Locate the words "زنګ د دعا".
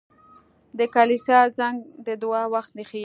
1.57-2.43